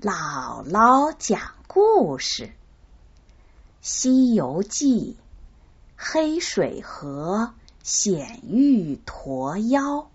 [0.00, 2.46] 姥姥讲故事，
[3.82, 5.18] 《西游记》
[5.94, 10.10] 黑水河险遇驼妖。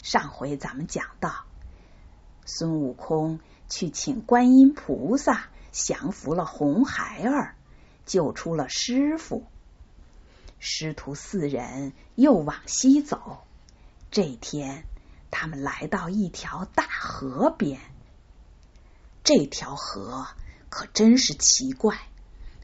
[0.00, 1.44] 上回咱们讲到，
[2.44, 7.56] 孙悟空去请观音菩萨降服了红孩儿，
[8.06, 9.42] 救出了师傅。
[10.60, 13.38] 师徒四人又往西走，
[14.12, 14.84] 这天。
[15.30, 17.80] 他们来到一条大河边，
[19.24, 20.26] 这条河
[20.68, 21.98] 可真是奇怪，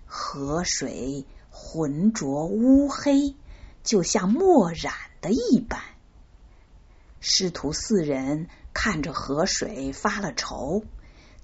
[0.04, 3.34] 河水浑浊乌黑，
[3.82, 5.80] 就像墨染的一般。
[7.20, 10.84] 师徒四人看着河水发了愁，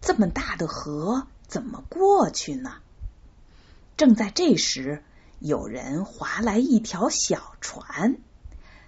[0.00, 2.74] 这么大的河怎么过去呢？
[3.96, 5.02] 正在这时，
[5.38, 8.16] 有人划来一条小船，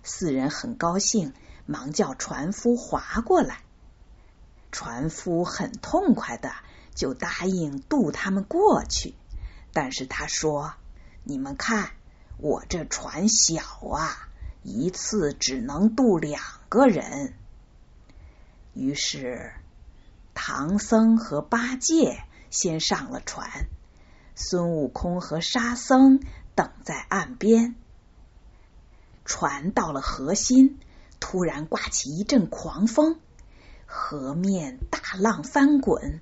[0.02, 1.32] 四人很高兴。
[1.66, 3.62] 忙叫船夫划过来，
[4.70, 6.52] 船夫很痛快的
[6.94, 9.14] 就答应渡他们过去。
[9.72, 10.74] 但是他说
[11.24, 11.90] ：“你们看，
[12.38, 14.28] 我这船小啊，
[14.62, 17.34] 一次只能渡两个人。”
[18.74, 19.52] 于是
[20.34, 23.66] 唐僧和八戒先上了船，
[24.34, 26.20] 孙悟空和沙僧
[26.54, 27.74] 等在岸边。
[29.24, 30.78] 船到了河心。
[31.26, 33.18] 突然刮起一阵狂风，
[33.86, 36.20] 河面大浪翻滚，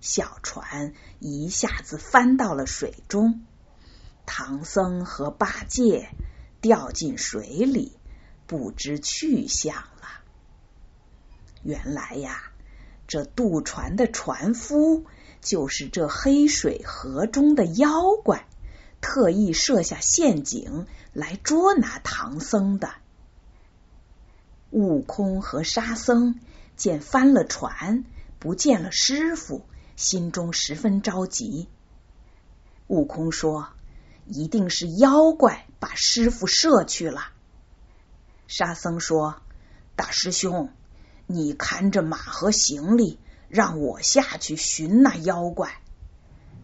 [0.00, 3.44] 小船一下子翻到了水中。
[4.24, 6.08] 唐僧和八戒
[6.60, 7.98] 掉进水里，
[8.46, 10.22] 不知去向了。
[11.64, 12.44] 原来呀，
[13.08, 15.04] 这渡船的船夫
[15.40, 17.90] 就是这黑水河中的妖
[18.22, 18.46] 怪，
[19.00, 22.94] 特意设下陷阱来捉拿唐僧的。
[24.72, 26.40] 悟空和沙僧
[26.76, 28.04] 见翻了船，
[28.38, 31.68] 不见了师傅，心中十分着急。
[32.86, 33.68] 悟空说
[34.26, 37.32] ：“一定是妖怪把师傅射去了。”
[38.48, 39.42] 沙僧说
[39.94, 40.70] ：“大师兄，
[41.26, 45.82] 你看着马和行李，让我下去寻那妖怪。”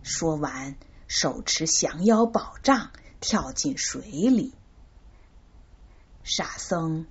[0.03, 0.77] 说完，
[1.09, 2.91] 手持降妖宝杖，
[3.21, 4.55] 跳进水里。
[6.22, 7.06] 沙僧。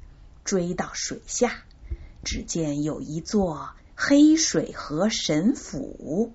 [0.47, 1.51] 追到水下，
[2.23, 6.33] 只见有一座黑水河神府，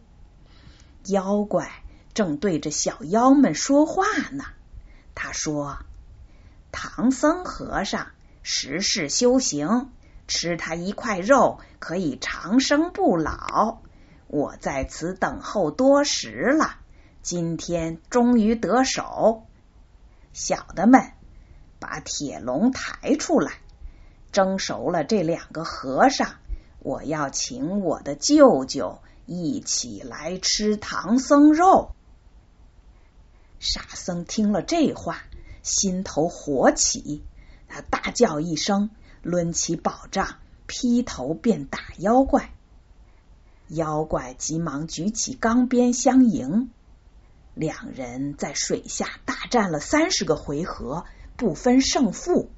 [1.06, 4.44] 妖怪正对着小妖们说话呢。
[5.14, 5.78] 他说
[6.70, 8.08] ：“唐僧和尚
[8.42, 9.90] 十世修行，
[10.28, 13.78] 吃他一块肉可以长生不老。
[14.26, 16.76] 我在此等候多时了，
[17.22, 19.46] 今天终于得手。
[20.34, 21.12] 小的们，
[21.78, 23.54] 把铁笼抬出来。”
[24.32, 26.36] 蒸熟了这两个和尚，
[26.80, 31.92] 我要请我的舅舅一起来吃唐僧肉。
[33.60, 35.22] 沙僧听了这话，
[35.62, 37.22] 心头火起，
[37.68, 38.90] 他大叫一声，
[39.22, 42.52] 抡起宝杖，劈头便打妖怪。
[43.68, 46.70] 妖怪急忙举起钢鞭相迎，
[47.54, 51.04] 两人在水下大战了三十个回合，
[51.36, 52.50] 不分胜负。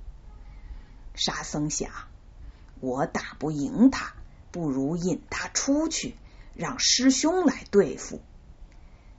[1.15, 1.91] 沙僧想，
[2.81, 4.15] 我打不赢他，
[4.51, 6.17] 不如引他出去，
[6.55, 8.21] 让师兄来对付。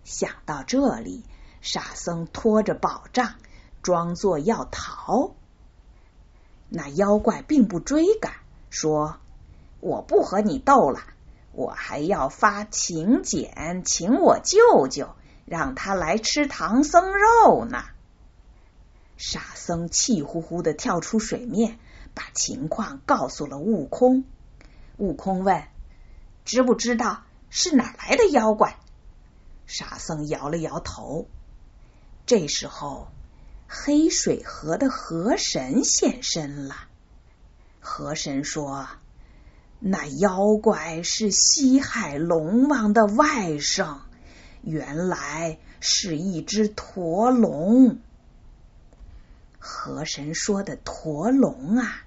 [0.04, 1.24] 想到这里，
[1.62, 3.36] 沙僧拖着宝杖，
[3.82, 5.36] 装作要逃。
[6.68, 8.34] 那妖怪并不追赶，
[8.70, 9.18] 说
[9.80, 11.00] ：“我不和你斗了，
[11.54, 17.86] 我还要发请柬，请我舅舅，让他来吃唐僧肉呢。”
[19.18, 21.80] 沙僧气呼呼的跳出水面。
[22.16, 24.24] 把情况告诉了悟空。
[24.98, 25.64] 悟空问
[26.46, 28.78] ：“知不知道是哪来的妖怪？”
[29.68, 31.28] 沙僧摇了摇头。
[32.26, 33.10] 这时候，
[33.68, 36.76] 黑水河的河神现身了。
[37.80, 38.88] 河神说
[39.80, 43.98] ：“那妖怪是西海龙王的外甥，
[44.64, 48.00] 原来是一只驼龙。”
[49.68, 52.04] 河神说的驼龙啊。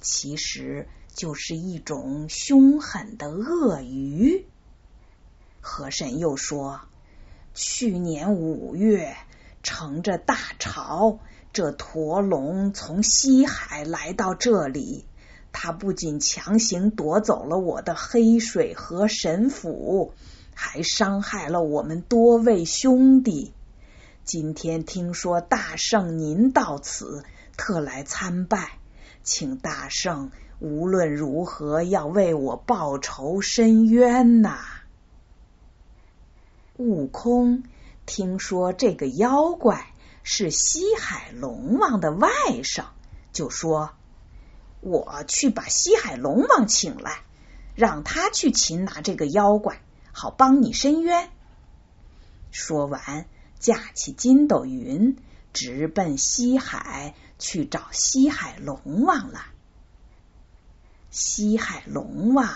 [0.00, 4.46] 其实就是一种凶狠的鳄鱼。
[5.60, 6.82] 河神又说，
[7.54, 9.16] 去年五月，
[9.62, 11.18] 乘着大潮，
[11.52, 15.04] 这驼龙从西海来到这里，
[15.50, 20.12] 他不仅强行夺走了我的黑水河神府，
[20.54, 23.52] 还伤害了我们多位兄弟。
[24.28, 27.24] 今天听说大圣您到此，
[27.56, 28.72] 特来参拜。
[29.22, 34.58] 请大圣无论如何要为我报仇伸冤呐！
[36.76, 37.62] 悟空
[38.04, 39.86] 听说这个妖怪
[40.22, 42.28] 是西海龙王的外
[42.62, 42.84] 甥，
[43.32, 43.92] 就说
[44.82, 47.22] ：“我去把西海龙王请来，
[47.74, 49.80] 让他去擒拿这个妖怪，
[50.12, 51.30] 好帮你伸冤。”
[52.52, 53.26] 说完，
[53.58, 55.16] 架起筋斗云，
[55.52, 59.40] 直奔西海去找西海龙王了。
[61.10, 62.48] 西海龙王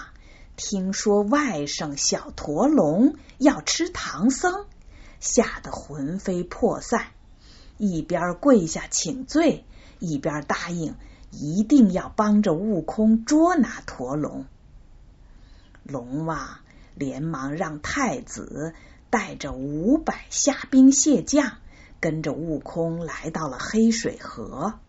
[0.57, 4.67] 听说外甥小驼龙要吃唐僧，
[5.19, 7.07] 吓得魂飞魄散，
[7.79, 9.65] 一边跪下请罪，
[9.99, 10.95] 一边答应
[11.31, 14.47] 一定要帮着悟空捉拿驼龙。
[15.83, 16.59] 龙王
[16.95, 18.75] 连忙让太子
[19.13, 21.59] 带着五百虾兵蟹将，
[22.01, 24.81] 跟着悟空来到了黑水河。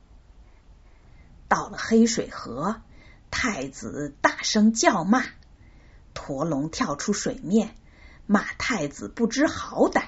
[1.49, 2.81] 到了黑水河。
[3.35, 5.25] 太子大声叫骂，
[6.13, 7.75] 驼龙跳出水面，
[8.27, 10.03] 骂太子不知好歹。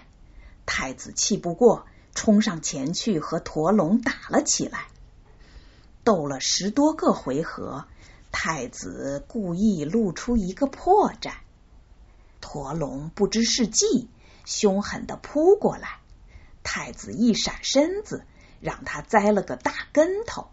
[0.68, 4.86] 太子气不过，冲上前去和驼龙打了起来。
[6.04, 7.86] 斗了十多个回合，
[8.32, 11.34] 太子故意露出一个破绽，
[12.48, 14.08] 驼龙不知是计，
[14.46, 15.98] 凶狠的扑过来。
[16.62, 18.24] 太子一闪身子，
[18.62, 20.50] 让他栽了个大跟头。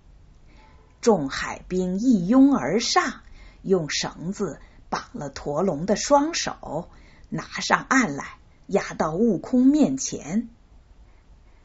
[1.03, 3.21] 众海兵一拥而上，
[3.61, 4.59] 用绳子
[4.89, 6.89] 绑了驼龙的双手，
[7.29, 10.49] 拿上岸来，押到悟空面前。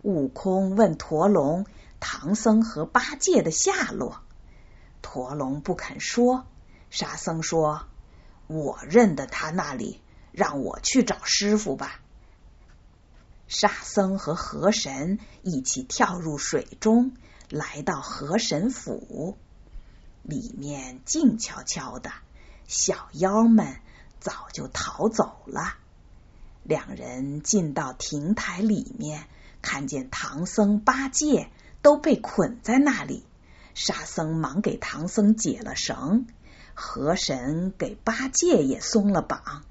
[0.01, 1.65] 悟空问驼龙
[2.01, 4.19] ：“唐僧和八戒的下落？”
[5.01, 6.45] 驼龙不肯说。
[6.89, 7.87] 沙僧说
[8.47, 10.01] ：“我认得他那里，
[10.37, 11.99] 让我去找师傅吧。”
[13.49, 17.11] 沙僧和河神一起跳入水中。
[17.49, 19.37] 来到河神府，
[20.21, 22.11] 里面静悄悄的，
[22.67, 23.77] 小妖们
[24.19, 25.75] 早就逃走了。
[26.63, 29.29] 两人进到亭台里面，
[29.61, 31.49] 看见唐僧、八戒
[31.81, 33.23] 都被捆在那里。
[33.73, 36.27] 沙僧忙给唐僧解了绳，
[36.73, 39.63] 河神给八戒也松了绑。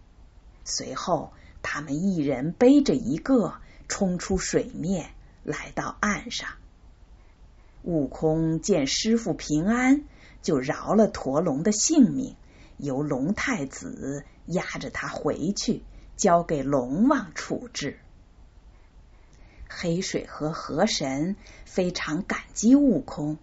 [0.67, 1.33] 随后，
[1.63, 3.55] 他们一人背着一个，
[3.87, 5.11] 冲出水面，
[5.45, 6.51] 来到岸上。
[7.85, 10.03] 悟空见师傅平安，
[10.43, 12.35] 就饶了驼龙的性命，
[12.79, 15.85] 由龙太子押着他回去，
[16.17, 18.01] 交给龙王处置。
[19.69, 23.39] 黑水河河神非常感激悟空，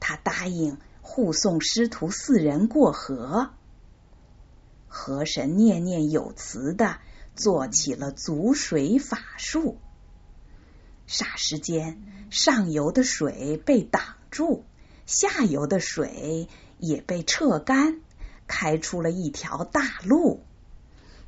[0.00, 3.50] 他答应护送师徒四人过河。
[4.94, 6.98] 河神念念有词的
[7.34, 9.78] 做起了阻水法术。
[11.08, 14.64] 霎时间，上游的水被挡住，
[15.06, 16.46] 下游的水
[16.76, 18.02] 也被撤干，
[18.46, 20.44] 开出了一条大路。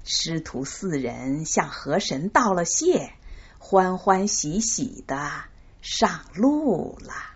[0.04, 3.14] 师徒四人向河神道了谢，
[3.58, 5.44] 欢欢喜喜的
[5.80, 7.33] 上路了。